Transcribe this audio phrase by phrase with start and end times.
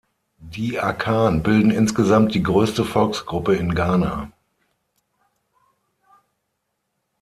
[0.39, 4.31] Die Akan bilden insgesamt die größte Volksgruppe in Ghana.